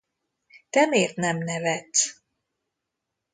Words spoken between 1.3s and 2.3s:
nevetsz?